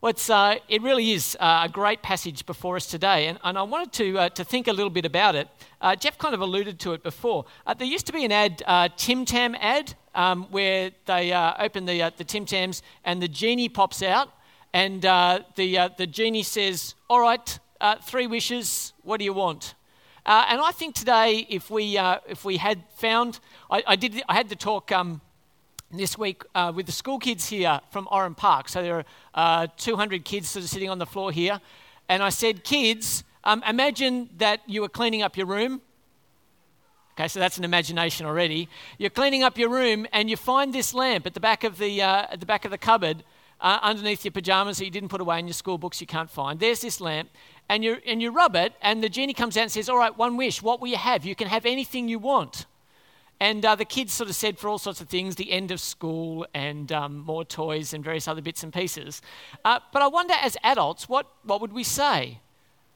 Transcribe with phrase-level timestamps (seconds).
[0.00, 3.64] Well, uh, it really is uh, a great passage before us today, and, and I
[3.64, 5.48] wanted to, uh, to think a little bit about it.
[5.80, 7.46] Uh, Jeff kind of alluded to it before.
[7.66, 11.84] Uh, there used to be an ad, uh, Tim Tam ad, um, where they open
[11.84, 14.28] the, the Tim Tams and the genie pops out,
[14.72, 17.58] and the, the genie says, All right,
[18.02, 19.74] three wishes, what do you want?
[20.24, 24.48] and I think today, if we, if we had found, I, I, did, I had
[24.50, 24.92] to talk.
[24.92, 25.22] Um,
[25.90, 28.68] this week uh, with the school kids here from Oran Park.
[28.68, 29.04] So there are
[29.62, 31.60] uh, 200 kids sort of sitting on the floor here.
[32.08, 35.80] And I said, Kids, um, imagine that you were cleaning up your room.
[37.12, 38.68] Okay, so that's an imagination already.
[38.98, 42.00] You're cleaning up your room and you find this lamp at the back of the,
[42.02, 43.24] uh, at the, back of the cupboard
[43.60, 46.30] uh, underneath your pajamas that you didn't put away in your school books you can't
[46.30, 46.60] find.
[46.60, 47.30] There's this lamp.
[47.70, 50.16] And you, and you rub it, and the genie comes out and says, All right,
[50.16, 50.62] one wish.
[50.62, 51.26] What will you have?
[51.26, 52.64] You can have anything you want.
[53.40, 55.80] And uh, the kids sort of said for all sorts of things the end of
[55.80, 59.22] school and um, more toys and various other bits and pieces.
[59.64, 62.40] Uh, but I wonder, as adults, what, what would we say?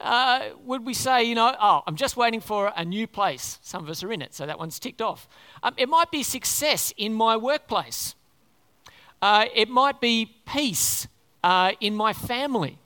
[0.01, 3.61] Uh, would we say, you know, oh, I'm just waiting for a new place?
[3.63, 5.29] Some of us are in it, so that one's ticked off.
[5.63, 8.17] Um, it might be success in my workplace,
[9.21, 11.07] uh, it might be peace
[11.45, 12.79] uh, in my family,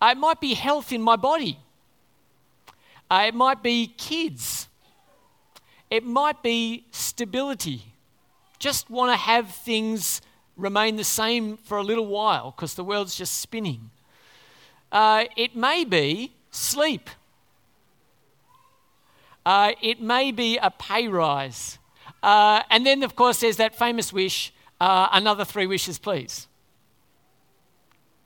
[0.00, 1.58] uh, it might be health in my body,
[3.10, 4.68] it might be kids
[5.92, 7.82] it might be stability.
[8.58, 10.22] Just want to have things
[10.56, 13.90] remain the same for a little while because the world's just spinning.
[14.90, 17.10] Uh, it may be sleep.
[19.44, 21.78] Uh, it may be a pay rise.
[22.22, 26.46] Uh, and then, of course, there's that famous wish uh, another three wishes, please.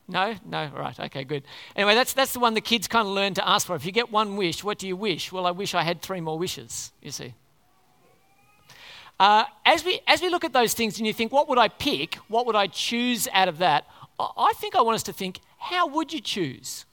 [0.07, 0.35] No?
[0.45, 0.71] No?
[0.73, 0.97] Right.
[0.97, 1.43] Okay, good.
[1.75, 3.75] Anyway, that's, that's the one the kids kind of learn to ask for.
[3.75, 5.33] If you get one wish, what do you wish?
[5.33, 7.33] Well, I wish I had three more wishes, you see.
[9.19, 11.67] Uh, as, we, as we look at those things and you think, what would I
[11.67, 12.15] pick?
[12.27, 13.85] What would I choose out of that?
[14.19, 16.85] I think I want us to think, how would you choose?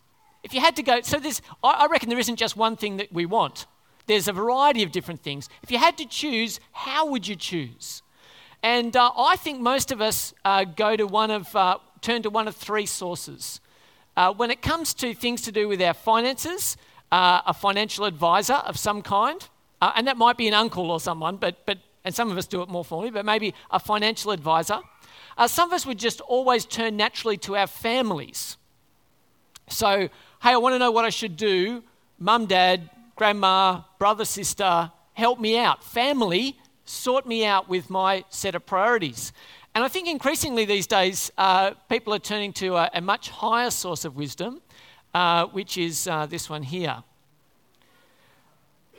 [0.43, 3.13] If you had to go, so there's, I reckon there isn't just one thing that
[3.13, 3.67] we want.
[4.07, 5.49] There's a variety of different things.
[5.63, 8.03] If you had to choose, how would you choose?
[8.63, 12.31] And uh, I think most of us uh, go to one of, uh, turn to
[12.31, 13.61] one of three sources.
[14.17, 16.77] Uh, when it comes to things to do with our finances,
[17.13, 19.49] uh, a financial advisor of some kind,
[19.83, 22.63] and that might be an uncle or someone, but, but and some of us do
[22.63, 24.81] it more formally, but maybe a financial advisor.
[25.37, 28.57] Uh, some of us would just always turn naturally to our families.
[29.69, 30.09] So,
[30.43, 31.83] hey, I want to know what I should do.
[32.19, 35.83] Mum, dad, grandma, brother, sister, help me out.
[35.83, 39.33] Family, sort me out with my set of priorities.
[39.75, 43.71] And I think increasingly these days, uh, people are turning to a, a, much higher
[43.71, 44.61] source of wisdom,
[45.15, 47.03] uh, which is uh, this one here.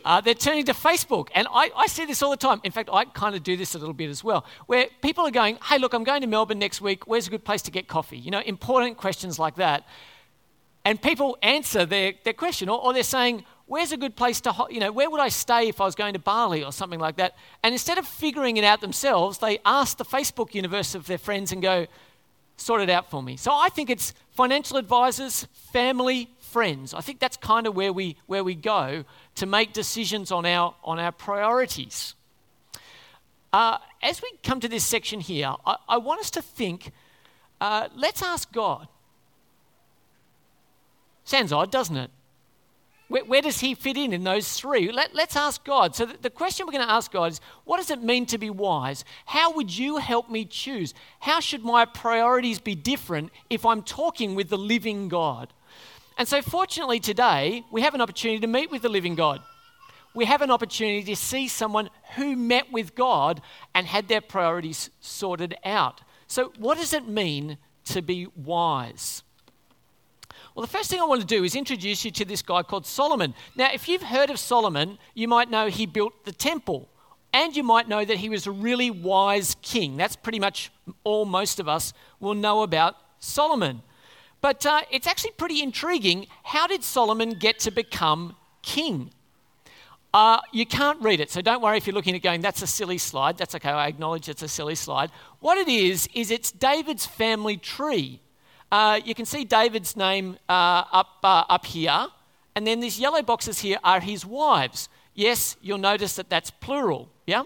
[0.05, 1.29] Uh, they're turning to Facebook.
[1.33, 2.61] And I, I see this all the time.
[2.63, 5.31] In fact, I kind of do this a little bit as well, where people are
[5.31, 7.07] going, hey, look, I'm going to Melbourne next week.
[7.07, 8.17] Where's a good place to get coffee?
[8.17, 9.85] You know, important questions like that.
[10.85, 14.53] And people answer their, their question, or, or they're saying, where's a good place to,
[14.69, 17.15] you know, where would I stay if I was going to Bali or something like
[17.17, 17.35] that?
[17.63, 21.51] And instead of figuring it out themselves, they ask the Facebook universe of their friends
[21.51, 21.87] and go,
[22.57, 23.35] sort it out for me.
[23.35, 26.93] So I think it's financial advisors, family, friends.
[26.93, 29.03] I think that's kind of where we, where we go
[29.35, 32.15] to make decisions on our, on our priorities.
[33.51, 36.91] Uh, as we come to this section here, I, I want us to think
[37.61, 38.87] uh, let's ask God.
[41.23, 42.11] Sounds odd, doesn't it?
[43.07, 44.91] Where, where, does he fit in in those three?
[44.91, 45.95] Let, us ask God.
[45.95, 48.37] So, the, the question we're going to ask God is what does it mean to
[48.37, 49.05] be wise?
[49.25, 50.93] How would you help me choose?
[51.19, 55.53] How should my priorities be different if I'm talking with the living God?
[56.17, 59.41] And so, fortunately, today we have an opportunity to meet with the living God.
[60.13, 63.41] We have an opportunity to see someone who met with God
[63.73, 66.01] and had their priorities sorted out.
[66.27, 69.23] So, what does it mean to be wise?
[70.55, 72.85] Well, the first thing I want to do is introduce you to this guy called
[72.85, 73.33] Solomon.
[73.57, 76.87] Now, if you've heard of Solomon, you might know he built the temple.
[77.33, 79.97] And you might know that he was a really wise king.
[79.97, 80.71] That's pretty much
[81.03, 83.81] all most of us will know about Solomon.
[84.41, 86.27] But uh, it's actually pretty intriguing.
[86.43, 89.11] How did Solomon get to become king?
[90.13, 92.67] Uh, you can't read it, so don't worry if you're looking at going, that's a
[92.67, 93.37] silly slide.
[93.37, 95.11] That's okay, I acknowledge it's a silly slide.
[95.41, 98.21] What it is, is it's David's family tree.
[98.71, 102.07] Uh, you can see David's name uh, up, uh, up here,
[102.55, 104.87] and then these yellow boxes here are his wives.
[105.13, 107.43] Yes, you'll notice that that's plural, yeah?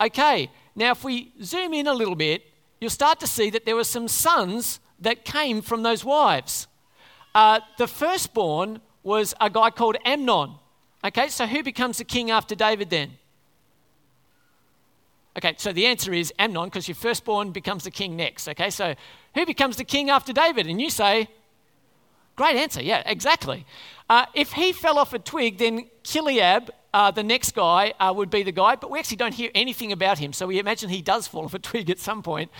[0.00, 2.44] Okay, now if we zoom in a little bit,
[2.80, 6.66] you'll start to see that there were some sons that came from those wives.
[7.34, 10.54] Uh, the firstborn was a guy called Amnon.
[11.04, 13.12] Okay, so who becomes the king after David then?
[15.38, 18.48] Okay, so the answer is Amnon because your firstborn becomes the king next.
[18.48, 18.94] Okay, so
[19.34, 20.66] Who becomes the king after David?
[20.66, 21.28] And you say,
[22.36, 22.82] Great answer.
[22.82, 23.66] Yeah, exactly.
[24.08, 28.30] Uh, if he fell off a twig, then Chileab, uh, the next guy, uh, would
[28.30, 28.76] be the guy.
[28.76, 30.32] But we actually don't hear anything about him.
[30.32, 32.50] So we imagine he does fall off a twig at some point.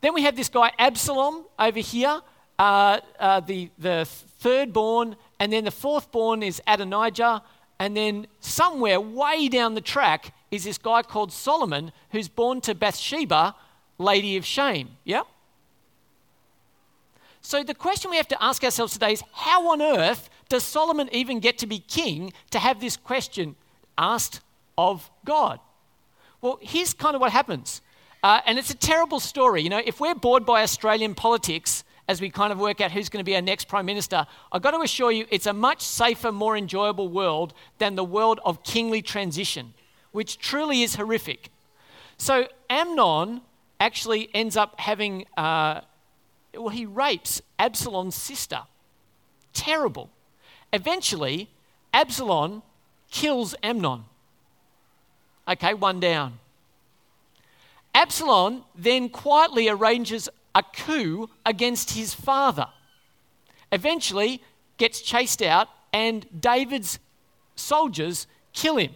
[0.00, 2.20] Then we have this guy Absalom over here,
[2.58, 4.06] uh, uh, the, the
[4.38, 5.16] third born.
[5.38, 7.42] And then the fourth born is Adonijah.
[7.78, 12.74] And then somewhere way down the track is this guy called Solomon, who's born to
[12.74, 13.54] Bathsheba,
[13.98, 14.90] lady of shame.
[15.04, 15.22] Yeah?
[17.40, 21.08] So the question we have to ask ourselves today is how on earth does Solomon
[21.12, 23.56] even get to be king to have this question
[23.96, 24.40] asked
[24.76, 25.60] of God?
[26.40, 27.80] Well, here's kind of what happens.
[28.22, 29.62] Uh, and it's a terrible story.
[29.62, 33.08] You know, if we're bored by Australian politics as we kind of work out who's
[33.08, 35.82] going to be our next prime minister, I've got to assure you it's a much
[35.82, 39.74] safer, more enjoyable world than the world of kingly transition,
[40.12, 41.50] which truly is horrific.
[42.18, 43.40] So Amnon
[43.78, 45.80] actually ends up having uh,
[46.54, 48.62] well, he rapes Absalom's sister.
[49.52, 50.10] Terrible.
[50.72, 51.48] Eventually,
[51.92, 52.62] Absalom
[53.10, 54.04] kills Amnon.
[55.48, 56.38] Okay, one down.
[58.00, 62.66] Absalom then quietly arranges a coup against his father.
[63.70, 64.42] Eventually,
[64.78, 66.98] gets chased out, and David's
[67.56, 68.92] soldiers kill him.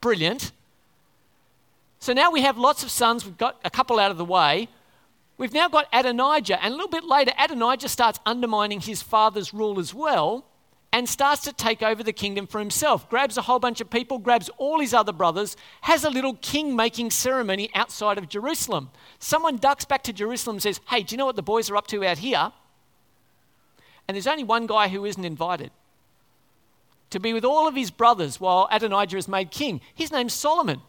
[0.00, 0.50] Brilliant.
[1.98, 3.26] So now we have lots of sons.
[3.26, 4.68] We've got a couple out of the way.
[5.36, 9.78] We've now got Adonijah, and a little bit later, Adonijah starts undermining his father's rule
[9.78, 10.46] as well
[10.92, 13.08] and starts to take over the kingdom for himself.
[13.08, 16.76] Grabs a whole bunch of people, grabs all his other brothers, has a little king
[16.76, 18.90] making ceremony outside of Jerusalem.
[19.18, 21.76] Someone ducks back to Jerusalem and says, Hey, do you know what the boys are
[21.76, 22.52] up to out here?
[24.06, 25.70] And there's only one guy who isn't invited
[27.10, 29.80] to be with all of his brothers while Adonijah is made king.
[29.94, 30.80] His name's Solomon.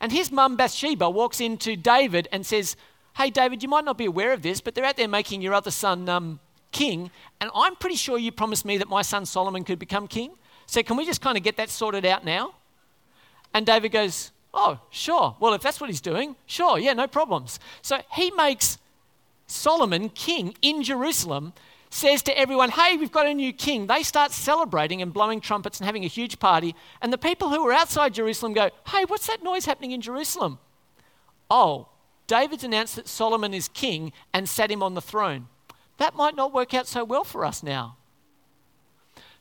[0.00, 2.76] And his mum Bathsheba walks into David and says,
[3.16, 5.54] hey, David, you might not be aware of this, but they're out there making your
[5.54, 6.40] other son um,
[6.72, 7.10] king.
[7.40, 10.32] And I'm pretty sure you promised me that my son Solomon could become king.
[10.66, 12.54] So can we just kind of get that sorted out now?
[13.54, 15.36] And David goes, oh, sure.
[15.40, 17.60] Well, if that's what he's doing, sure, yeah, no problems.
[17.82, 18.78] So he makes
[19.46, 21.52] Solomon king in Jerusalem,
[21.90, 23.86] says to everyone, hey, we've got a new king.
[23.86, 26.74] They start celebrating and blowing trumpets and having a huge party.
[27.02, 30.58] And the people who are outside Jerusalem go, hey, what's that noise happening in Jerusalem?
[31.50, 31.88] Oh,
[32.26, 35.48] David's announced that Solomon is king and sat him on the throne.
[35.98, 37.96] That might not work out so well for us now.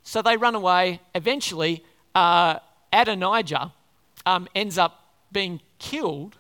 [0.03, 1.01] So they run away.
[1.15, 1.83] Eventually,
[2.15, 2.59] uh,
[2.92, 3.74] Adonijah
[4.25, 6.38] um, ends up being killed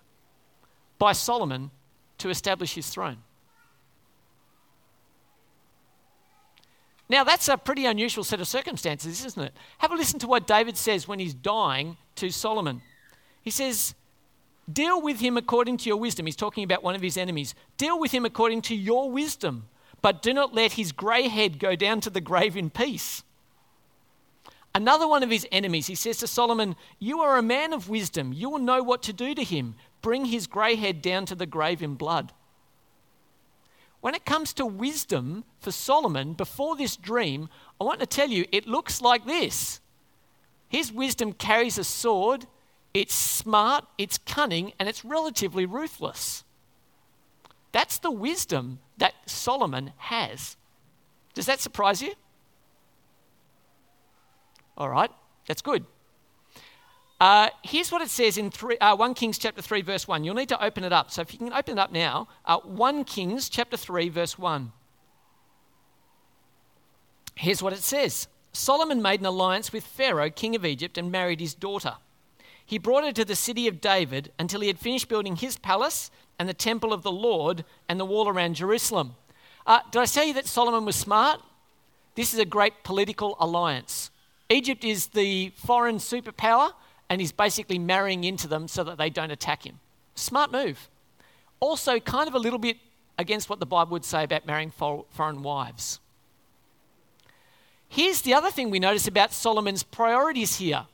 [0.99, 1.71] by Solomon
[2.19, 3.17] to establish his throne.
[7.09, 9.53] Now, that's a pretty unusual set of circumstances, isn't it?
[9.79, 12.81] Have a listen to what David says when he's dying to Solomon.
[13.41, 13.95] He says,
[14.71, 16.25] Deal with him according to your wisdom.
[16.25, 17.53] He's talking about one of his enemies.
[17.77, 19.65] Deal with him according to your wisdom,
[20.01, 23.23] but do not let his grey head go down to the grave in peace.
[24.73, 28.31] Another one of his enemies, he says to Solomon, You are a man of wisdom.
[28.31, 29.75] You will know what to do to him.
[30.01, 32.31] Bring his grey head down to the grave in blood.
[33.99, 37.49] When it comes to wisdom for Solomon, before this dream,
[37.79, 39.79] I want to tell you, it looks like this.
[40.69, 42.47] His wisdom carries a sword,
[42.93, 46.43] it's smart, it's cunning, and it's relatively ruthless.
[47.71, 50.57] That's the wisdom that Solomon has.
[51.33, 52.13] Does that surprise you?
[54.77, 55.11] All right,
[55.47, 55.85] that's good.
[57.19, 60.23] Uh, here's what it says in three, uh, 1 Kings chapter 3, verse 1.
[60.23, 61.11] You'll need to open it up.
[61.11, 64.71] So if you can open it up now, uh, 1 Kings chapter 3, verse 1.
[67.35, 71.39] Here's what it says Solomon made an alliance with Pharaoh, king of Egypt, and married
[71.39, 71.97] his daughter.
[72.65, 76.09] He brought her to the city of David until he had finished building his palace
[76.41, 79.13] and the temple of the Lord and the wall around Jerusalem.
[79.67, 81.39] Uh, did I say that Solomon was smart?
[82.15, 84.09] This is a great political alliance.
[84.49, 86.71] Egypt is the foreign superpower,
[87.11, 89.79] and he's basically marrying into them so that they don't attack him.
[90.15, 90.89] Smart move.
[91.59, 92.77] Also, kind of a little bit
[93.19, 95.99] against what the Bible would say about marrying foreign wives.
[97.87, 100.87] Here's the other thing we notice about Solomon's priorities here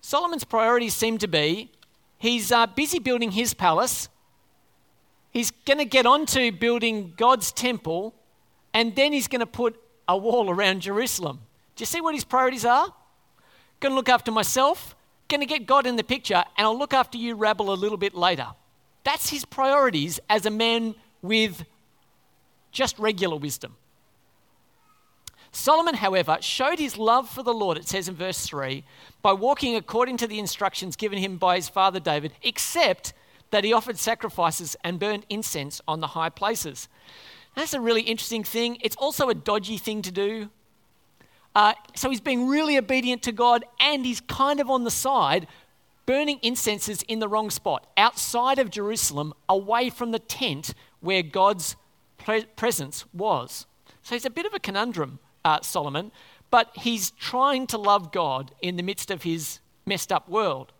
[0.00, 1.70] Solomon's priorities seem to be
[2.18, 4.08] he's uh, busy building his palace,
[5.30, 8.14] he's going to get on to building God's temple,
[8.72, 11.40] and then he's going to put a wall around Jerusalem.
[11.74, 12.86] Do you see what his priorities are?
[13.80, 14.96] Going to look after myself,
[15.28, 17.98] going to get God in the picture, and I'll look after you, rabble, a little
[17.98, 18.48] bit later.
[19.04, 21.64] That's his priorities as a man with
[22.72, 23.76] just regular wisdom.
[25.56, 28.84] Solomon, however, showed his love for the Lord, it says in verse 3,
[29.22, 33.14] by walking according to the instructions given him by his father David, except
[33.50, 36.90] that he offered sacrifices and burned incense on the high places.
[37.54, 38.76] That's a really interesting thing.
[38.82, 40.50] It's also a dodgy thing to do.
[41.54, 45.46] Uh, so he's being really obedient to God and he's kind of on the side,
[46.04, 51.76] burning incenses in the wrong spot, outside of Jerusalem, away from the tent where God's
[52.18, 53.66] pre- presence was.
[54.02, 56.10] So he's a bit of a conundrum, uh, Solomon,
[56.50, 60.72] but he's trying to love God in the midst of his messed up world.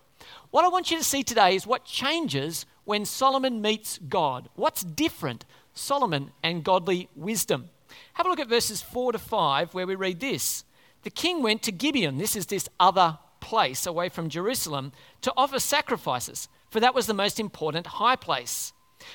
[0.51, 4.49] What I want you to see today is what changes when Solomon meets God.
[4.57, 7.71] What's different, Solomon and godly wisdom?
[8.15, 10.65] Have a look at verses 4 to 5, where we read this
[11.05, 15.61] the king went to Gibeon, this is this other place away from Jerusalem, to offer
[15.61, 18.73] sacrifices, for that was the most important high place.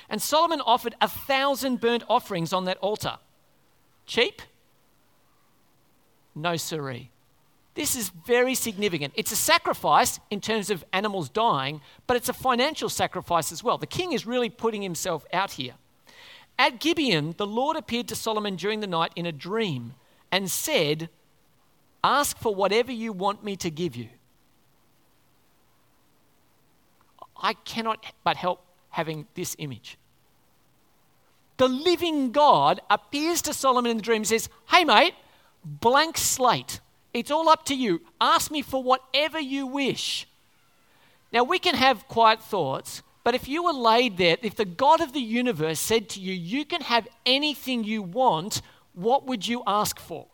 [0.07, 3.17] And Solomon offered a thousand burnt offerings on that altar.
[4.05, 4.41] Cheap?
[6.35, 7.09] No, siree.
[7.73, 9.13] This is very significant.
[9.15, 13.77] It's a sacrifice in terms of animals dying, but it's a financial sacrifice as well.
[13.77, 15.73] The king is really putting himself out here.
[16.59, 19.93] At Gibeon, the Lord appeared to Solomon during the night in a dream
[20.31, 21.09] and said,
[22.03, 24.09] Ask for whatever you want me to give you.
[27.37, 29.97] I cannot but help having this image.
[31.57, 35.13] The living God appears to Solomon in the dream and says, Hey, mate,
[35.63, 36.79] blank slate.
[37.13, 38.01] It's all up to you.
[38.19, 40.27] Ask me for whatever you wish.
[41.31, 45.01] Now, we can have quiet thoughts, but if you were laid there, if the God
[45.01, 48.61] of the universe said to you, You can have anything you want,
[48.93, 50.27] what would you ask for?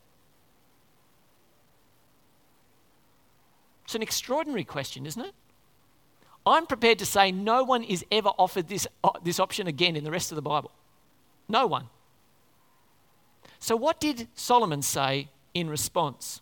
[3.86, 5.34] It's an extraordinary question, isn't it?
[6.46, 10.04] I'm prepared to say no one is ever offered this, uh, this option again in
[10.04, 10.72] the rest of the Bible.
[11.48, 11.90] No one.
[13.60, 16.42] So, what did Solomon say in response?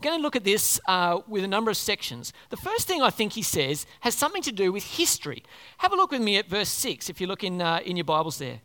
[0.00, 2.32] I'm going to look at this uh, with a number of sections.
[2.48, 5.42] The first thing I think he says has something to do with history.
[5.78, 8.04] Have a look with me at verse 6 if you look in, uh, in your
[8.04, 8.60] Bibles there.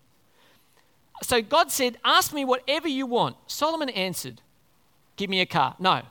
[1.23, 3.35] So God said, Ask me whatever you want.
[3.47, 4.41] Solomon answered,
[5.17, 5.75] Give me a car.
[5.77, 6.03] No.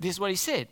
[0.00, 0.68] This is what he said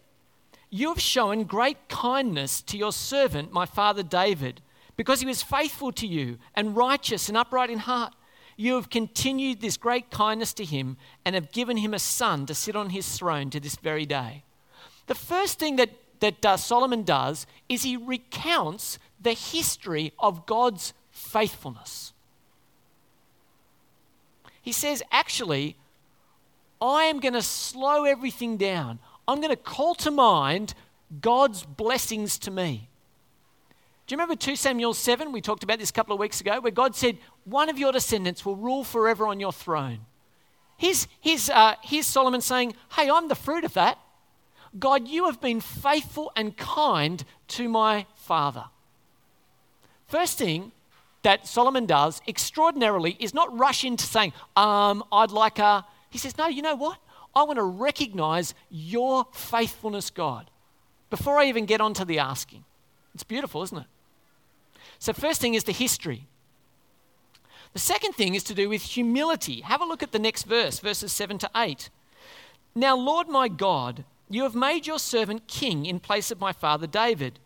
[0.71, 4.61] You have shown great kindness to your servant, my father David,
[4.97, 8.15] because he was faithful to you and righteous and upright in heart.
[8.57, 12.55] You have continued this great kindness to him and have given him a son to
[12.55, 14.45] sit on his throne to this very day.
[15.07, 15.91] The first thing that,
[16.21, 22.13] that uh, Solomon does is he recounts the history of God's faithfulness.
[24.61, 25.77] He says, actually,
[26.81, 29.01] I am going to slow everything down.
[29.27, 30.75] I'm going to call to mind
[31.21, 32.89] God's blessings to me.
[34.07, 35.33] Do you remember 2 Samuel 7?
[35.33, 37.93] We talked about this a couple of weeks ago, where God said, One of your
[37.93, 40.01] descendants will rule forever on your throne.
[40.77, 43.99] Here's, here's, uh, here's Solomon saying, Hey, I'm the fruit of that.
[44.79, 48.65] God, you have been faithful and kind to my father.
[50.07, 50.73] First thing
[51.23, 55.87] that Solomon does extraordinarily is not rush into saying, um, I'd like a.
[56.11, 56.99] He says, No, you know what?
[57.35, 60.51] I want to recognize your faithfulness, God,
[61.09, 62.65] before I even get on to the asking.
[63.15, 63.87] It's beautiful, isn't it?
[64.99, 66.27] So, first thing is the history.
[67.73, 69.63] The second thing is to do with humility.
[69.63, 71.89] Have a look at the next verse, verses 7 to 8.
[72.75, 76.87] Now, Lord my God, you have made your servant king in place of my father
[76.87, 77.39] David.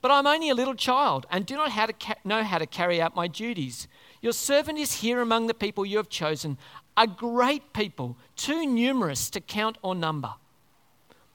[0.00, 3.00] But I'm only a little child and do not how ca- know how to carry
[3.00, 3.86] out my duties.
[4.20, 6.58] Your servant is here among the people you have chosen,
[6.96, 10.34] a great people, too numerous to count or number.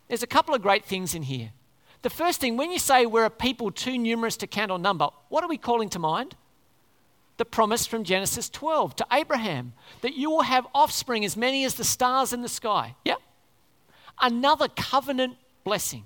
[0.09, 1.51] There's a couple of great things in here.
[2.07, 5.09] The first thing, when you say we're a people too numerous to count or number,
[5.27, 6.37] what are we calling to mind?
[7.35, 11.73] The promise from Genesis 12 to Abraham that you will have offspring as many as
[11.73, 12.95] the stars in the sky.
[13.03, 13.15] Yeah?
[14.21, 15.35] Another covenant
[15.65, 16.05] blessing.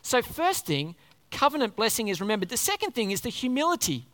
[0.00, 0.94] So, first thing,
[1.30, 2.48] covenant blessing is remembered.
[2.48, 4.06] The second thing is the humility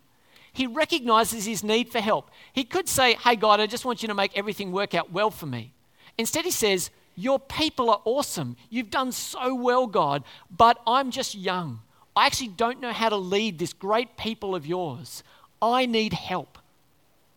[0.51, 2.29] he recognizes his need for help.
[2.51, 5.31] He could say, Hey, God, I just want you to make everything work out well
[5.31, 5.71] for me.
[6.17, 8.55] Instead, he says, Your people are awesome.
[8.69, 11.81] You've done so well, God, but I'm just young.
[12.15, 15.21] I actually don't know how to lead this great people of yours.
[15.61, 16.57] I need help.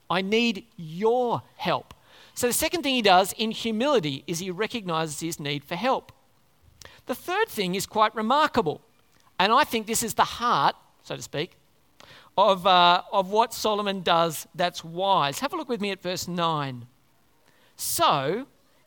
[0.09, 1.95] I need your help.
[2.35, 6.13] So, the second thing he does in humility is he recognizes his need for help.
[7.07, 8.83] The third thing is quite remarkable.
[9.41, 11.57] And I think this is the heart, so to speak,
[12.39, 15.41] of, uh, of what Solomon does that's wise.
[15.41, 16.87] Have a look with me at verse 9.
[17.77, 18.47] So,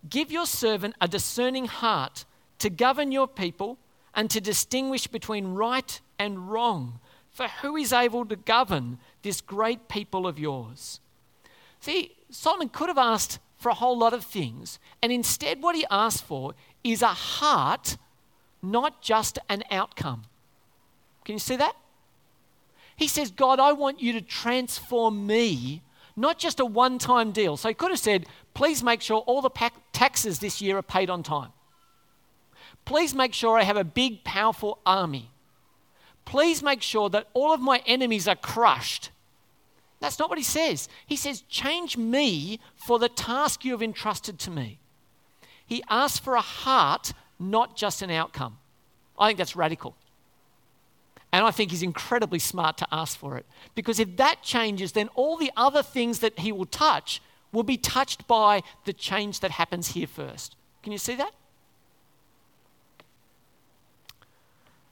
[0.09, 2.25] give your servant a discerning heart
[2.59, 3.77] to govern your people
[4.13, 6.99] and to distinguish between right and wrong.
[7.31, 11.01] For who is able to govern this great people of yours?
[11.81, 15.85] See, Solomon could have asked for a whole lot of things, and instead, what he
[15.89, 17.97] asked for is a heart,
[18.61, 20.23] not just an outcome.
[21.23, 21.75] Can you see that?
[22.95, 25.81] He says, God, I want you to transform me,
[26.15, 27.57] not just a one time deal.
[27.57, 31.09] So he could have said, please make sure all the taxes this year are paid
[31.09, 31.51] on time.
[32.85, 35.31] Please make sure I have a big, powerful army.
[36.23, 39.09] Please make sure that all of my enemies are crushed.
[39.99, 40.87] That's not what he says.
[41.05, 44.79] He says, Change me for the task you have entrusted to me.
[45.65, 48.57] He asks for a heart, not just an outcome.
[49.17, 49.95] I think that's radical.
[51.35, 53.45] And I think he's incredibly smart to ask for it.
[53.75, 57.75] Because if that changes, then all the other things that he will touch will be
[57.75, 60.55] touched by the change that happens here first.
[60.81, 61.31] Can you see that?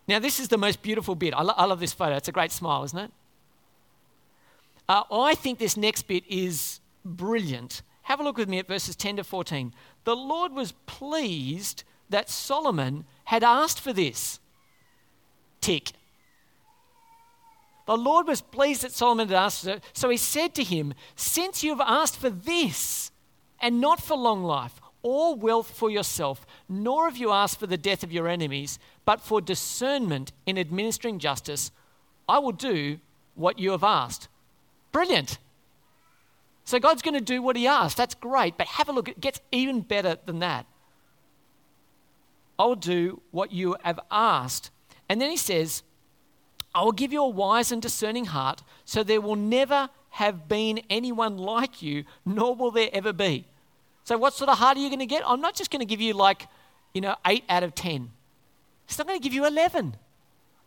[0.06, 1.34] Now, this is the most beautiful bit.
[1.34, 2.18] I, lo- I love this photo.
[2.18, 3.12] It's a great smile, isn't it?
[4.90, 7.84] Uh, I think this next bit is brilliant.
[8.02, 9.74] Have a look with me at verses 10 to 14.
[10.04, 14.42] The Lord was pleased that Solomon had asked for this.
[15.62, 15.94] Tick.
[17.86, 19.84] The Lord was pleased that Solomon had asked it.
[19.94, 23.12] So he said to him, Since you have asked for this,
[23.60, 27.78] and not for long life, or wealth for yourself, nor have you asked for the
[27.78, 31.72] death of your enemies, but for discernment in administering justice,
[32.28, 33.00] I will do
[33.36, 34.30] what you have asked.
[34.94, 35.38] Brilliant.
[36.64, 37.98] So God's going to do what he asked.
[37.98, 38.58] That's great.
[38.58, 40.66] But have a look, it gets even better than that.
[42.58, 44.72] I will do what you have asked.
[45.10, 45.84] And then he says,
[46.76, 50.82] I will give you a wise and discerning heart, so there will never have been
[50.90, 53.46] anyone like you, nor will there ever be.
[54.04, 55.24] So, what sort of heart are you going to get?
[55.26, 56.48] I'm not just going to give you like,
[56.94, 58.12] you know, eight out of 10.
[58.86, 59.96] It's not going to give you 11.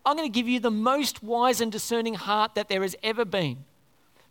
[0.05, 3.25] I'm going to give you the most wise and discerning heart that there has ever
[3.25, 3.65] been.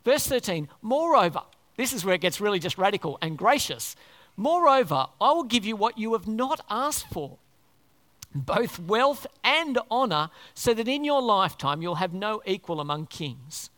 [0.05, 1.43] Verse 13, moreover,
[1.77, 3.95] this is where it gets really just radical and gracious.
[4.37, 7.39] Moreover, I will give you what you have not asked for,
[8.45, 13.71] both wealth and honor, so that in your lifetime you'll have no equal among kings.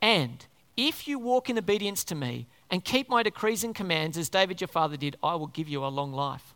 [0.00, 4.28] And if you walk in obedience to me and keep my decrees and commands as
[4.28, 6.54] David your father did, I will give you a long life.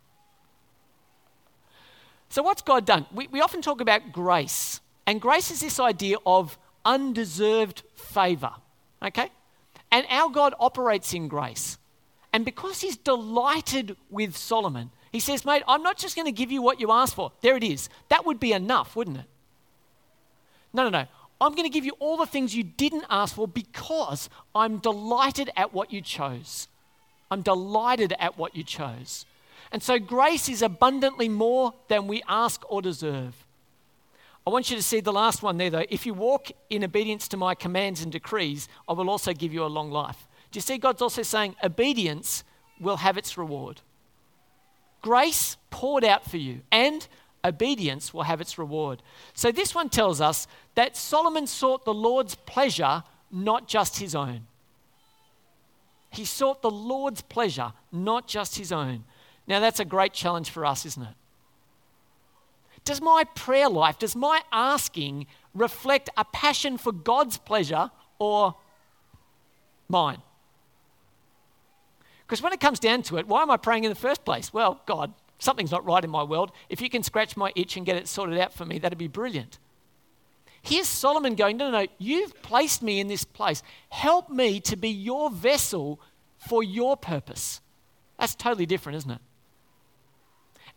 [2.29, 3.07] So, what's God done?
[3.13, 8.53] We, we often talk about grace, and grace is this idea of undeserved favor,
[9.03, 9.31] okay?
[9.91, 11.77] And our God operates in grace.
[12.33, 16.53] And because he's delighted with Solomon, he says, Mate, I'm not just going to give
[16.53, 17.33] you what you asked for.
[17.41, 17.89] There it is.
[18.09, 19.27] That would be enough, wouldn't it?
[20.73, 21.07] No, no, no.
[21.41, 25.51] I'm going to give you all the things you didn't ask for because I'm delighted
[25.57, 26.69] at what you chose.
[27.31, 29.25] I'm delighted at what you chose.
[29.73, 33.47] And so grace is abundantly more than we ask or deserve.
[34.47, 35.85] I want you to see the last one there, though.
[35.89, 39.65] If you walk in obedience to my commands and decrees, I will also give you
[39.65, 40.27] a long life.
[40.51, 42.43] Do you see God's also saying obedience
[42.81, 43.81] will have its reward?
[45.01, 47.07] Grace poured out for you, and
[47.45, 49.03] obedience will have its reward.
[49.35, 54.47] So this one tells us that Solomon sought the Lord's pleasure, not just his own.
[56.11, 59.05] He sought the Lord's pleasure, not just his own.
[59.47, 61.15] Now, that's a great challenge for us, isn't it?
[62.85, 68.57] Does my prayer life, does my asking reflect a passion for God's pleasure or
[69.89, 70.23] mine?
[72.31, 74.53] Because when it comes down to it, why am I praying in the first place?
[74.53, 76.53] Well, God, something's not right in my world.
[76.69, 79.09] If you can scratch my itch and get it sorted out for me, that'd be
[79.09, 79.59] brilliant.
[80.63, 83.65] Here's Solomon going, No, no, no, you've placed me in this place.
[83.89, 86.01] Help me to be your vessel
[86.37, 87.61] for your purpose.
[88.17, 89.21] That's totally different, isn't it?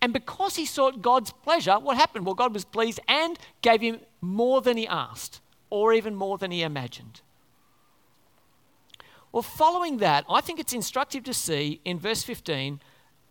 [0.02, 2.26] And because he sought God's pleasure, what happened?
[2.26, 5.40] Well, God was pleased and gave him more than he asked,
[5.70, 7.22] or even more than he imagined.
[9.34, 12.80] Well, following that, I think it's instructive to see in verse 15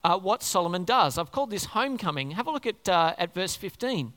[0.03, 1.17] uh, what Solomon does.
[1.17, 2.33] I've called this homecoming.
[2.33, 4.12] Have a look at, uh, at verse 15.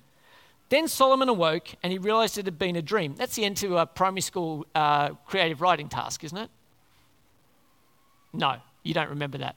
[0.69, 3.13] Then Solomon awoke and he realized it had been a dream.
[3.15, 6.49] That's the end to a primary school uh, creative writing task, isn't it?
[8.33, 9.55] No, you don't remember that.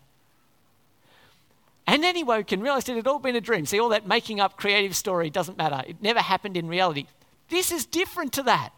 [1.87, 3.65] And then he woke and realized it had all been a dream.
[3.65, 5.83] See, all that making up creative story doesn't matter.
[5.89, 7.07] It never happened in reality.
[7.49, 8.75] This is different to that.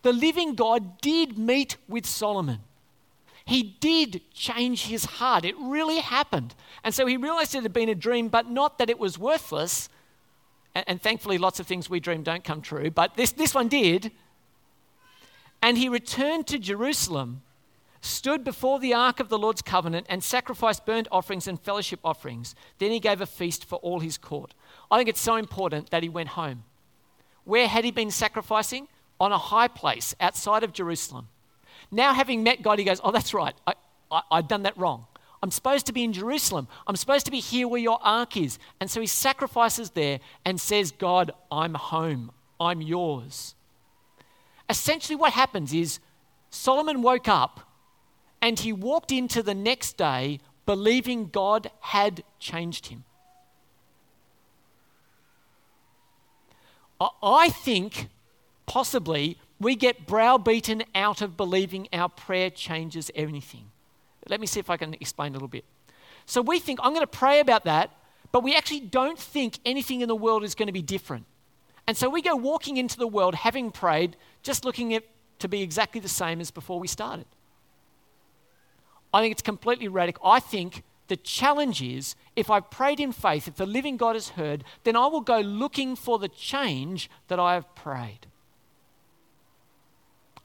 [0.00, 2.60] The living God did meet with Solomon
[3.44, 5.44] he did change his heart.
[5.44, 6.54] It really happened.
[6.84, 9.88] And so he realized it had been a dream, but not that it was worthless.
[10.74, 13.68] And, and, thankfully, lots of things we dream don't come true, but this, this one
[13.68, 14.12] did.
[15.62, 17.42] And he returned to Jerusalem,
[18.00, 22.54] stood before the ark of the Lord's covenant, and sacrificed burnt offerings and fellowship offerings.
[22.78, 24.54] Then he gave a feast for all his court.
[24.90, 26.64] I think it's so important that he went home.
[27.44, 28.88] Where had he been sacrificing?
[29.18, 31.28] On a high place outside of Jerusalem.
[31.90, 33.54] Now, having met God, he goes, Oh, that's right.
[33.66, 33.74] I,
[34.10, 35.06] I, I've done that wrong.
[35.42, 36.68] I'm supposed to be in Jerusalem.
[36.86, 38.58] I'm supposed to be here where your ark is.
[38.78, 42.30] And so he sacrifices there and says, God, I'm home.
[42.60, 43.54] I'm yours.
[44.68, 45.98] essentially what happens is
[46.50, 47.60] Solomon woke up
[48.42, 53.04] and he walked into the next day believing God had changed him.
[57.22, 58.08] I think
[58.66, 63.70] possibly we get browbeaten out of believing our prayer changes anything.
[64.28, 65.64] Let me see if I can explain a little bit.
[66.26, 67.90] So we think, I'm going to pray about that,
[68.32, 71.26] but we actually don't think anything in the world is going to be different.
[71.86, 75.04] And so we go walking into the world having prayed, just looking at
[75.40, 77.26] to be exactly the same as before we started.
[79.12, 80.24] I think it's completely radical.
[80.24, 84.30] I think the challenge is if I've prayed in faith, if the living God has
[84.30, 88.26] heard, then I will go looking for the change that I have prayed.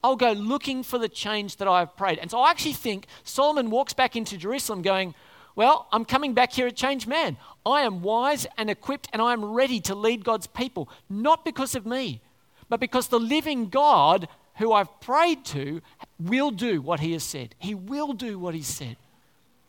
[0.06, 2.20] I'll go looking for the change that I have prayed.
[2.20, 5.15] And so I actually think Solomon walks back into Jerusalem going,
[5.56, 7.38] Well, I'm coming back here a changed man.
[7.65, 11.74] I am wise and equipped and I am ready to lead God's people, not because
[11.74, 12.22] of me,
[12.70, 15.82] but because the living God who I've prayed to
[16.20, 17.56] will do what he has said.
[17.58, 18.98] He will do what he said.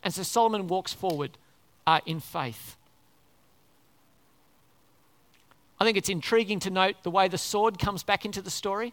[0.03, 1.39] And so Solomon walks forward
[1.87, 2.77] uh, in faith.
[5.81, 8.93] I think it's intriguing to note the way the sword comes back into the story.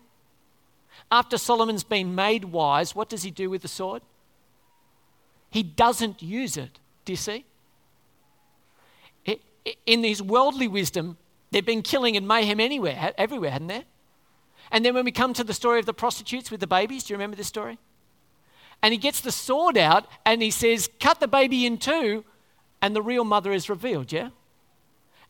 [1.11, 4.01] After Solomon's been made wise, what does he do with the sword?
[5.49, 6.79] He doesn't use it.
[7.05, 7.45] Do you see?
[9.85, 11.17] In his worldly wisdom,
[11.51, 13.85] they've been killing and mayhem anywhere, everywhere, hadn't they?
[14.71, 17.13] And then when we come to the story of the prostitutes with the babies, do
[17.13, 17.77] you remember this story?
[18.83, 22.25] and he gets the sword out and he says, Cut the baby in two,
[22.81, 24.29] and the real mother is revealed, yeah?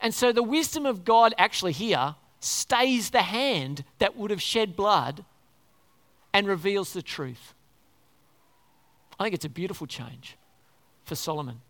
[0.02, 4.76] And so the wisdom of God actually here stays the hand that would have shed
[4.76, 5.24] blood
[6.34, 7.54] and reveals the truth.
[9.20, 10.38] I think it's a beautiful change
[11.06, 11.62] for Solomon.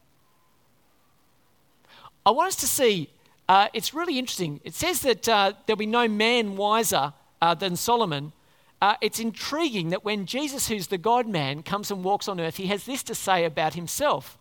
[2.26, 3.10] I want us to see,
[3.50, 4.62] uh, it's really interesting.
[4.64, 8.32] It says that uh, there'll be no man wiser uh, than Solomon
[8.84, 12.58] uh, it's intriguing that when Jesus, who's the God man, comes and walks on earth,
[12.58, 14.38] he has this to say about himself.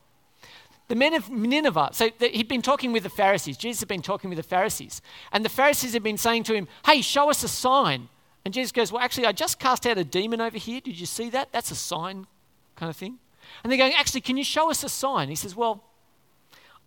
[0.88, 3.56] The men of Nineveh, so he'd been talking with the Pharisees.
[3.56, 5.00] Jesus had been talking with the Pharisees.
[5.30, 8.08] And the Pharisees had been saying to him, Hey, show us a sign.
[8.44, 10.80] And Jesus goes, Well, actually, I just cast out a demon over here.
[10.80, 11.52] Did you see that?
[11.52, 12.26] That's a sign,
[12.76, 13.18] kind of thing.
[13.62, 15.28] And they're going, Actually, can you show us a sign?
[15.28, 15.84] He says, Well,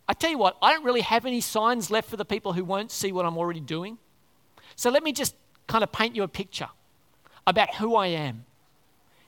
[0.08, 2.64] I tell you what, I don't really have any signs left for the people who
[2.64, 3.98] won't see what I'm already doing.
[4.76, 5.34] So let me just
[5.66, 6.68] kind of paint you a picture
[7.46, 8.44] about who I am.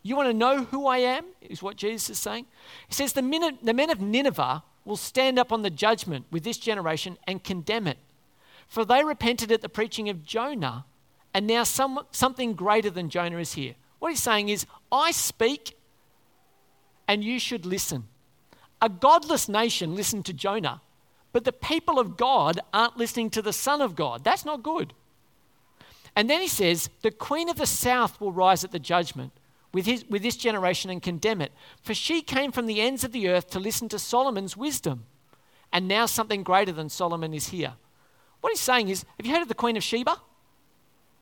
[0.02, 1.24] You want to know who I am?
[1.40, 2.46] Is what Jesus is saying.
[2.86, 6.44] He says, the, men, the men of Nineveh will stand up on the judgment with
[6.44, 7.98] this generation and condemn it.
[8.68, 10.84] For they repented at the preaching of Jonah,
[11.38, 13.76] and now some, something greater than Jonah is here.
[14.00, 15.78] What he's saying is, I speak,
[17.06, 18.08] and you should listen.
[18.82, 20.80] A godless nation listened to Jonah,
[21.32, 24.24] but the people of God aren't listening to the Son of God.
[24.24, 24.94] That's not good.
[26.16, 29.30] And then he says, The queen of the south will rise at the judgment
[29.72, 31.52] with, his, with this generation and condemn it.
[31.80, 35.04] For she came from the ends of the earth to listen to Solomon's wisdom.
[35.72, 37.74] And now something greater than Solomon is here.
[38.40, 40.20] What he's saying is, have you heard of the Queen of Sheba?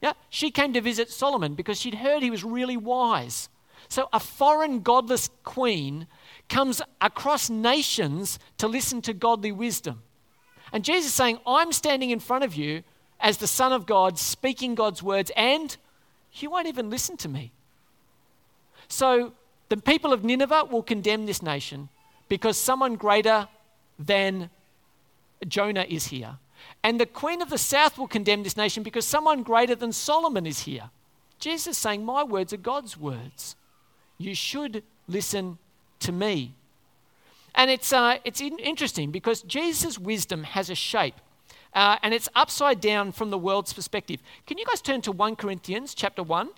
[0.01, 3.49] Yeah, she came to visit Solomon because she'd heard he was really wise.
[3.89, 6.07] So a foreign godless queen
[6.49, 10.03] comes across nations to listen to godly wisdom.
[10.73, 12.83] And Jesus is saying, I'm standing in front of you
[13.21, 15.77] as the Son of God, speaking God's words, and
[16.33, 17.53] you won't even listen to me.
[18.89, 19.33] So
[19.69, 21.89] the people of Nineveh will condemn this nation
[22.29, 23.49] because someone greater
[23.99, 24.51] than
[25.47, 26.39] Jonah is here.
[26.83, 30.47] And the queen of the south will condemn this nation because someone greater than Solomon
[30.47, 30.91] is here.
[31.39, 33.57] Jesus saying, My words are God's words.
[34.19, 35.59] You should listen
[36.01, 36.55] to me.
[37.55, 41.15] And it's, uh, it's interesting because Jesus' wisdom has a shape
[41.73, 44.23] uh, and it's upside down from the world's perspective.
[44.47, 46.51] Can you guys turn to 1 Corinthians chapter 1?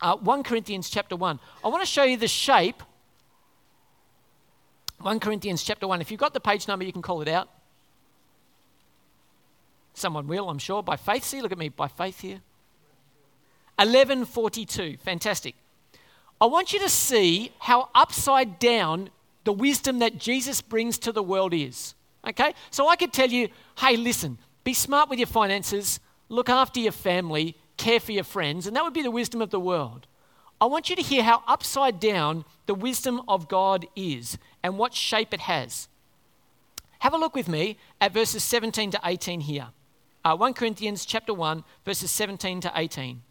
[0.00, 1.38] Uh, 1 Corinthians chapter 1.
[1.64, 2.82] I want to show you the shape.
[5.00, 6.00] 1 Corinthians chapter 1.
[6.00, 7.48] If you've got the page number, you can call it out.
[9.94, 11.24] Someone will, I'm sure, by faith.
[11.24, 12.40] See, look at me, by faith here.
[13.76, 14.96] 1142.
[14.98, 15.54] Fantastic.
[16.40, 19.10] I want you to see how upside down
[19.44, 21.94] the wisdom that Jesus brings to the world is.
[22.26, 22.54] Okay?
[22.70, 26.92] So I could tell you, hey, listen, be smart with your finances, look after your
[26.92, 30.06] family, care for your friends, and that would be the wisdom of the world.
[30.60, 34.94] I want you to hear how upside down the wisdom of God is and what
[34.94, 35.88] shape it has.
[37.00, 39.68] Have a look with me at verses 17 to 18 here.
[40.24, 43.22] Uh, 1 Corinthians chapter 1, verses 17 to 18.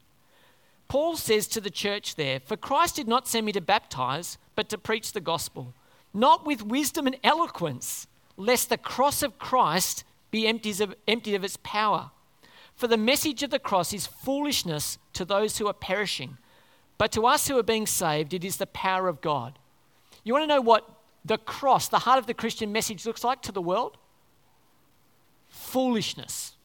[0.88, 4.68] Paul says to the church there, For Christ did not send me to baptize, but
[4.70, 5.74] to preach the gospel,
[6.14, 11.44] not with wisdom and eloquence lest the cross of Christ be emptied of, emptied of
[11.44, 12.12] its power.
[12.76, 16.38] For the message of the cross is foolishness to those who are perishing,
[16.98, 19.60] but to us who are being saved, it is the power of God.
[20.24, 20.90] You want to know what
[21.24, 23.98] the cross, the heart of the Christian message, looks like to the world?
[25.50, 26.56] Foolishness.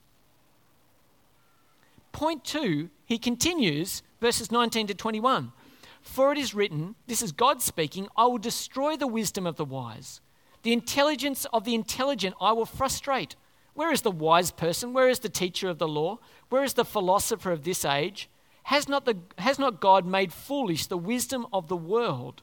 [2.17, 5.53] Point two, he continues, verses 19 to 21.
[6.01, 9.67] For it is written, this is God speaking, I will destroy the wisdom of the
[9.67, 10.23] wise.
[10.63, 13.37] The intelligence of the intelligent I will frustrate.
[13.75, 14.95] Where is the wise person?
[14.95, 16.19] Where is the teacher of the law?
[16.49, 18.31] Where is the philosopher of this age?
[18.63, 22.41] Has not, the, has not God made foolish the wisdom of the world?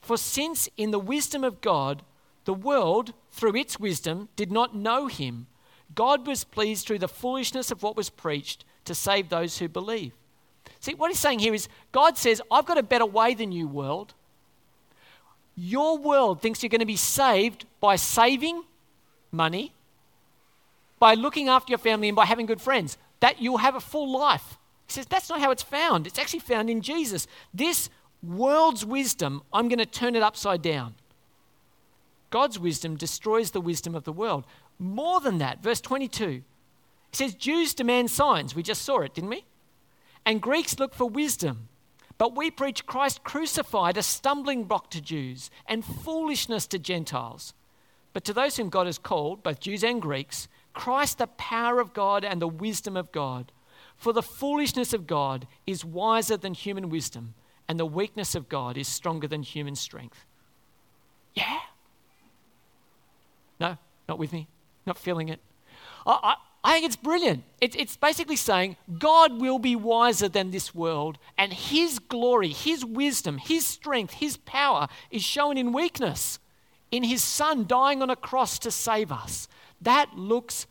[0.00, 2.04] For since in the wisdom of God,
[2.44, 5.48] the world, through its wisdom, did not know him,
[5.92, 10.12] God was pleased through the foolishness of what was preached to save those who believe.
[10.80, 13.66] See, what he's saying here is God says, I've got a better way than you,
[13.66, 14.14] world.
[15.56, 18.62] Your world thinks you're going to be saved by saving
[19.32, 19.72] money,
[20.98, 24.10] by looking after your family and by having good friends, that you'll have a full
[24.10, 24.58] life.
[24.86, 26.06] He says that's not how it's found.
[26.06, 27.26] It's actually found in Jesus.
[27.52, 27.90] This
[28.22, 30.94] world's wisdom, I'm going to turn it upside down.
[32.30, 34.44] God's wisdom destroys the wisdom of the world.
[34.78, 36.42] More than that, verse 22,
[37.10, 38.54] he says, Jews demand signs.
[38.54, 39.44] We just saw it, didn't we?
[40.26, 41.68] And Greeks look for wisdom.
[42.18, 47.54] But we preach Christ crucified, a stumbling block to Jews and foolishness to Gentiles.
[48.12, 51.94] But to those whom God has called, both Jews and Greeks, Christ, the power of
[51.94, 53.52] God and the wisdom of God.
[53.96, 57.34] For the foolishness of God is wiser than human wisdom,
[57.68, 60.24] and the weakness of God is stronger than human strength.
[61.34, 61.58] Yeah?
[63.60, 63.76] No,
[64.08, 64.48] not with me,
[64.86, 65.40] not feeling it.
[66.06, 67.44] I, I, I think it's brilliant.
[67.60, 72.84] It, it's basically saying God will be wiser than this world, and His glory, His
[72.84, 76.38] wisdom, His strength, His power is shown in weakness,
[76.90, 79.48] in His Son dying on a cross to save us.
[79.80, 80.66] That looks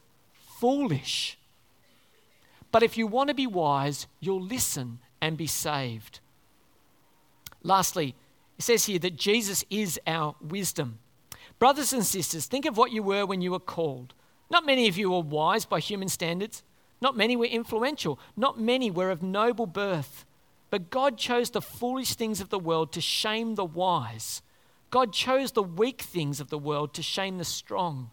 [0.59, 1.37] foolish.
[2.71, 6.19] But if you want to be wise, you'll listen and be saved.
[7.63, 8.13] Lastly,
[8.57, 10.99] it says here that Jesus is our wisdom.
[11.59, 14.13] Brothers and sisters, think of what you were when you were called.
[14.49, 16.63] Not many of you were wise by human standards.
[17.01, 18.19] Not many were influential.
[18.35, 20.25] Not many were of noble birth.
[20.69, 24.41] But God chose the foolish things of the world to shame the wise.
[24.89, 28.09] God chose the weak things of the world to shame the strong.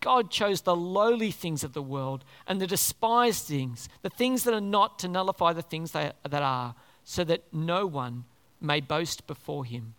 [0.00, 4.54] God chose the lowly things of the world and the despised things, the things that
[4.54, 8.24] are not, to nullify the things that are, so that no one
[8.60, 9.94] may boast before him.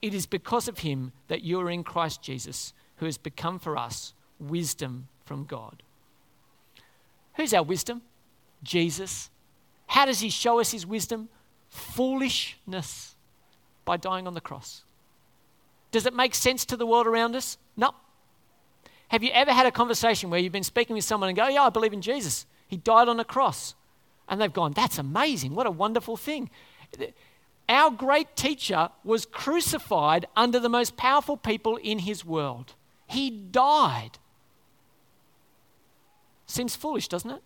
[0.00, 3.76] It is because of him that you are in Christ Jesus, who has become for
[3.76, 5.82] us wisdom from God.
[7.34, 8.02] Who's our wisdom?
[8.62, 9.30] Jesus.
[9.86, 11.28] How does he show us his wisdom?
[11.68, 13.14] Foolishness
[13.84, 14.82] by dying on the cross.
[15.92, 17.58] Does it make sense to the world around us?
[17.76, 17.94] No.
[19.08, 21.62] Have you ever had a conversation where you've been speaking with someone and go, Yeah,
[21.62, 22.46] I believe in Jesus.
[22.66, 23.74] He died on a cross.
[24.28, 25.54] And they've gone, That's amazing.
[25.54, 26.50] What a wonderful thing.
[27.68, 32.74] Our great teacher was crucified under the most powerful people in his world.
[33.06, 34.18] He died.
[36.46, 37.42] Seems foolish, doesn't it?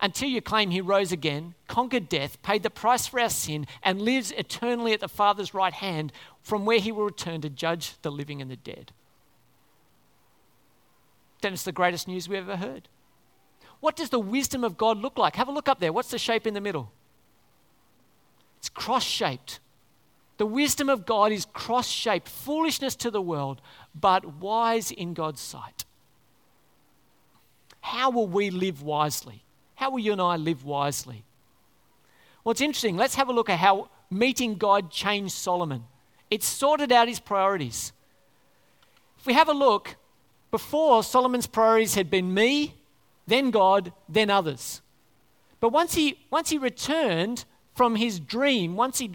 [0.00, 4.00] Until you claim he rose again, conquered death, paid the price for our sin, and
[4.00, 8.12] lives eternally at the Father's right hand, from where he will return to judge the
[8.12, 8.92] living and the dead
[11.40, 12.88] then it's the greatest news we've ever heard.
[13.80, 15.36] What does the wisdom of God look like?
[15.36, 15.92] Have a look up there.
[15.92, 16.90] What's the shape in the middle?
[18.58, 19.60] It's cross shaped.
[20.36, 23.60] The wisdom of God is cross shaped, foolishness to the world,
[23.94, 25.84] but wise in God's sight.
[27.80, 29.42] How will we live wisely?
[29.74, 31.24] How will you and I live wisely?
[32.42, 32.96] Well, it's interesting.
[32.96, 35.84] Let's have a look at how meeting God changed Solomon.
[36.30, 37.92] It sorted out his priorities.
[39.18, 39.96] If we have a look,
[40.50, 42.74] before, Solomon's priorities had been me,
[43.26, 44.80] then God, then others.
[45.60, 49.12] But once he, once he returned from his dream, once he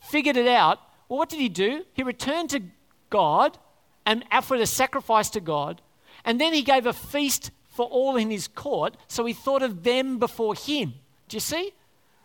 [0.00, 1.84] figured it out, well, what did he do?
[1.92, 2.62] He returned to
[3.10, 3.58] God
[4.06, 5.82] and offered a sacrifice to God.
[6.24, 8.96] And then he gave a feast for all in his court.
[9.08, 10.94] So he thought of them before him.
[11.28, 11.72] Do you see?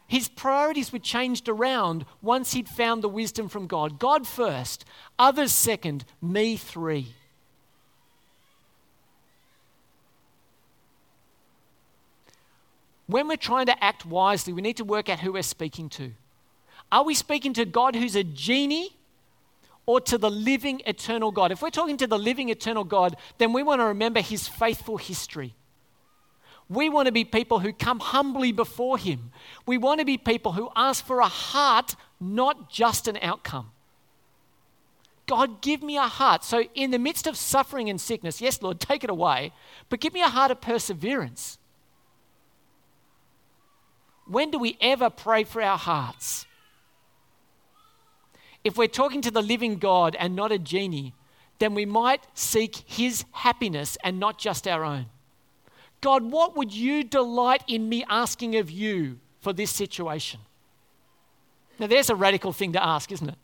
[0.07, 3.97] His priorities were changed around once he'd found the wisdom from God.
[3.97, 4.85] God first,
[5.17, 7.15] others second, me three.
[13.07, 16.11] when we're trying to act wisely, we need to work out who we're speaking to.
[16.91, 18.95] Are we speaking to God who's a genie
[19.85, 21.51] or to the living eternal God?
[21.51, 24.97] If we're talking to the living eternal God, then we want to remember his faithful
[24.97, 25.55] history.
[26.67, 29.31] We want to be people who come humbly before him.
[29.65, 33.71] We want to be people who ask for a heart, not just an outcome.
[35.27, 36.43] God, give me a heart.
[36.43, 39.53] So, in the midst of suffering and sickness, yes, Lord, take it away,
[39.89, 41.57] but give me a heart of perseverance
[44.25, 46.45] When do we ever pray for our hearts?
[48.65, 51.13] If we're talking to the living God and not a genie,
[51.59, 55.05] then we might seek his happiness and not just our own.
[56.01, 60.39] God, what would you delight in me asking of you for this situation?
[61.79, 63.37] Now, there's a radical thing to ask, isn't it?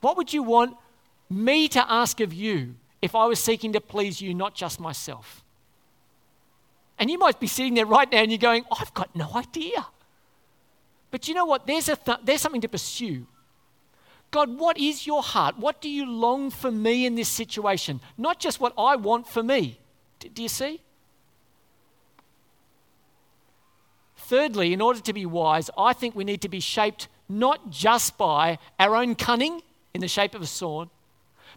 [0.00, 0.76] What would you want
[1.30, 5.44] me to ask of you if I was seeking to please you, not just myself?
[6.98, 9.30] And you might be sitting there right now and you're going, oh, I've got no
[9.36, 9.86] idea.
[11.12, 11.66] But you know what?
[11.66, 13.26] There's, a th- there's something to pursue.
[14.32, 15.58] God, what is your heart?
[15.58, 18.00] What do you long for me in this situation?
[18.16, 19.78] Not just what I want for me.
[20.18, 20.80] D- do you see?
[24.16, 28.16] Thirdly, in order to be wise, I think we need to be shaped not just
[28.16, 29.60] by our own cunning
[29.92, 30.88] in the shape of a sword,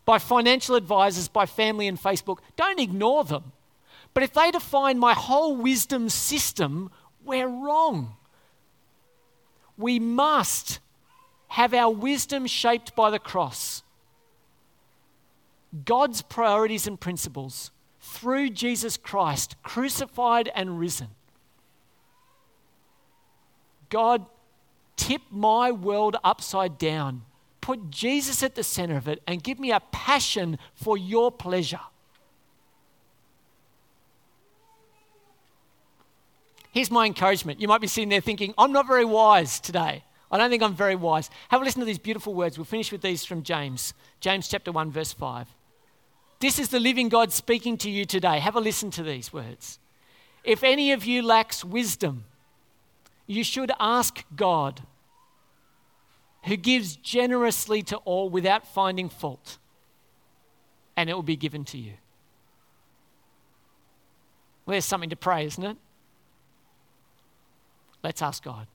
[0.04, 2.40] by financial advisors, by family and Facebook.
[2.58, 3.54] Don't ignore them.
[4.14, 6.92] But if they define my whole wisdom system,
[7.24, 8.18] we're wrong.
[9.78, 10.80] We must
[11.56, 13.82] have our wisdom shaped by the cross.
[15.86, 21.08] God's priorities and principles through Jesus Christ, crucified and risen.
[23.89, 24.26] God,
[24.98, 27.22] tip my world upside down.
[27.62, 31.80] Put Jesus at the center of it and give me a passion for your pleasure.
[36.74, 37.62] Here's my encouragement.
[37.62, 40.04] You might be sitting there thinking, I'm not very wise today.
[40.36, 41.30] I don't think I'm very wise.
[41.48, 42.58] Have a listen to these beautiful words.
[42.58, 43.93] We'll finish with these from James.
[44.19, 45.48] James chapter 1, verse 5.
[46.41, 48.39] This is the living God speaking to you today.
[48.39, 49.80] Have a listen to these words.
[50.43, 52.26] If any of you lacks wisdom,
[53.28, 54.82] you should ask God,
[56.43, 59.58] who gives generously to all without finding fault,
[60.98, 61.93] and it will be given to you.
[64.65, 65.78] Well, there's something to pray, isn't it?
[68.04, 68.67] Let's ask God.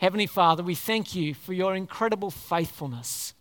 [0.00, 3.34] Heavenly Father, we thank you for your incredible faithfulness.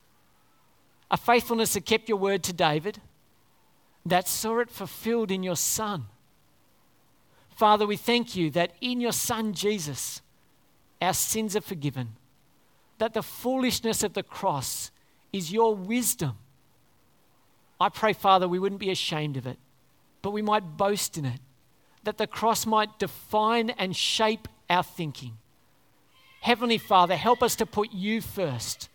[1.09, 3.01] A faithfulness that kept your word to David,
[4.05, 6.05] that saw it fulfilled in your Son
[7.59, 10.21] Father, we thank you that in your Son Jesus,
[11.01, 12.15] our sins are forgiven,
[12.99, 14.91] that the foolishness of the cross
[15.33, 16.37] is your wisdom.
[17.77, 19.57] I pray, Father, we wouldn't be ashamed of it,
[20.21, 21.41] but we might boast in it,
[22.05, 25.33] that the cross might define and shape our thinking.
[26.41, 28.89] Heavenly Father, help us to put you first,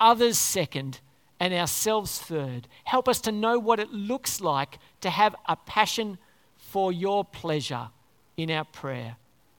[0.00, 1.00] others second,
[1.40, 2.68] and ourselves third.
[2.84, 6.18] Help us to know what it looks like to have a passion
[6.56, 7.88] for your pleasure
[8.36, 9.16] in our prayer.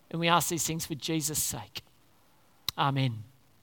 [0.10, 1.82] And we ask these things for Jesus' sake.
[2.78, 3.24] Amen.